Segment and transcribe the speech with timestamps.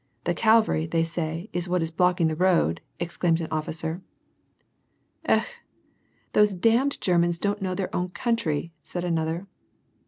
[0.23, 4.01] The cavalry, they say, is what is blocking the road," exclaimed an officer."
[5.29, 5.45] Ekh!
[6.33, 9.45] these damned Germans don't know their own coun try," said another.